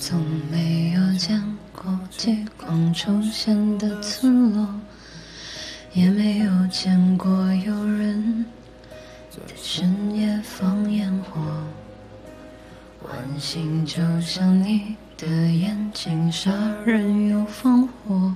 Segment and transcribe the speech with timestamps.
[0.00, 1.42] 从没有见
[1.74, 4.66] 过极光出现的村落，
[5.92, 8.46] 也没有见过有人
[9.28, 11.40] 在深夜放烟火。
[13.02, 16.52] 晚星就像你的眼睛，杀
[16.86, 18.32] 人又放火。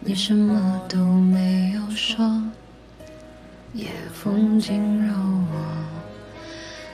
[0.00, 2.42] 你什么都没有说，
[3.74, 5.84] 夜风惊扰我。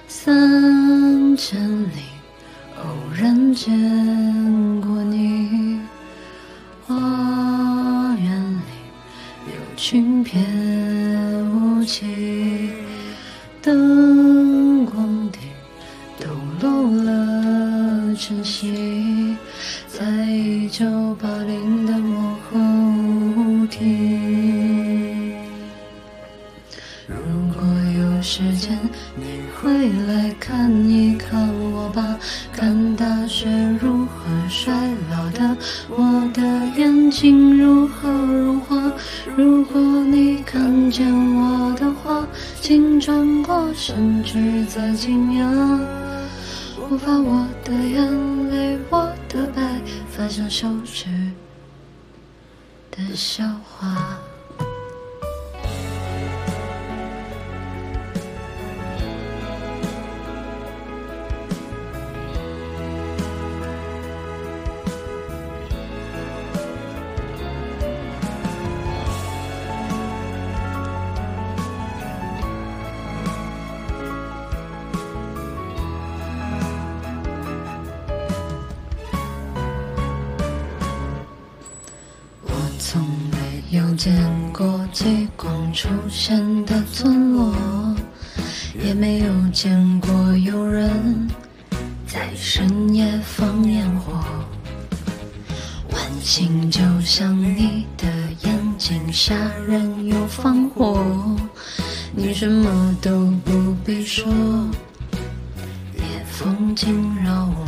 [0.08, 2.02] 三千里，
[2.82, 3.70] 偶然见
[4.80, 5.80] 过你。
[6.86, 6.96] 花
[8.16, 8.60] 园里
[9.46, 10.42] 有群翩
[11.50, 12.70] 舞起，
[13.62, 15.38] 灯光底
[16.18, 16.26] 抖
[16.60, 19.36] 落了晨曦，
[19.86, 21.79] 在一九八零
[28.22, 28.78] 时间，
[29.16, 32.18] 你会来看一看我吧，
[32.52, 33.48] 看大雪
[33.80, 34.72] 如何衰
[35.10, 35.56] 老的，
[35.88, 36.42] 我的
[36.76, 38.92] 眼睛如何融化。
[39.36, 42.26] 如果你看见我的话，
[42.60, 45.46] 请转过身去再惊讶。
[46.76, 49.62] 我把我的眼泪，我的白
[50.10, 51.06] 发像羞耻
[52.90, 54.18] 的笑话。
[82.92, 84.12] 从没有见
[84.52, 87.54] 过极光出现的村落，
[88.84, 91.28] 也没有见过有人
[92.04, 94.12] 在深夜放烟火。
[95.92, 98.08] 晚星就像你的
[98.42, 99.36] 眼睛，杀
[99.68, 101.00] 人又放火，
[102.12, 104.26] 你什么都不必说，
[105.94, 107.66] 夜风惊扰我，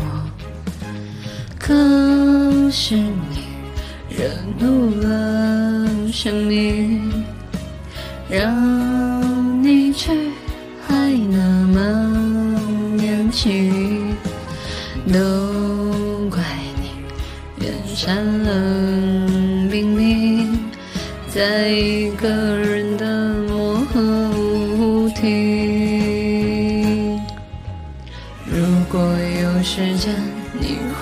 [1.61, 1.73] 可
[2.73, 3.42] 是你。
[4.23, 7.11] 惹怒了生命，
[8.31, 10.13] 让你去
[10.87, 11.81] 还那么
[12.97, 14.15] 年轻，
[15.13, 15.19] 都
[16.31, 16.41] 怪
[16.81, 16.93] 你
[17.67, 20.57] 远山冷冰冰，
[21.29, 24.01] 在一个人的漠河
[24.79, 27.19] 舞厅。
[28.47, 29.03] 如果
[29.43, 29.92] 有时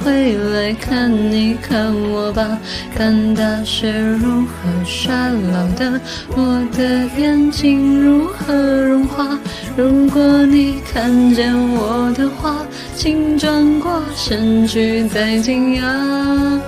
[0.03, 2.59] 回，来看一看我吧，
[2.94, 6.00] 看大雪如何衰老的，
[6.37, 9.38] 我的眼睛如何融化。
[9.77, 12.56] 如果你看见我的话，
[12.97, 16.61] 请转过身去再惊讶。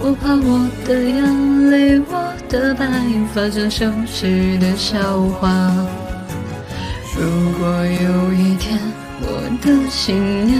[0.00, 2.86] 我怕我的眼泪，我的白
[3.34, 4.98] 发像羞耻的笑
[5.40, 5.72] 话。
[7.16, 8.78] 如果有一天，
[9.20, 9.26] 我
[9.60, 10.57] 的信念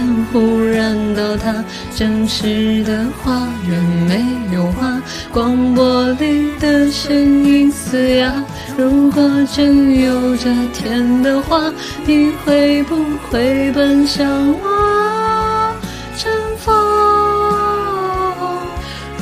[1.19, 1.65] 然倒塌，
[1.97, 4.25] 真实的花园没
[4.55, 5.03] 有花，
[5.33, 8.33] 广播里的声音嘶哑。
[8.77, 9.21] 如果
[9.53, 11.73] 真有这天的话，
[12.06, 12.97] 你会不
[13.29, 14.29] 会奔向
[14.62, 15.75] 我，
[16.17, 16.73] 乘风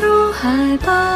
[0.03, 1.16] 入海吧？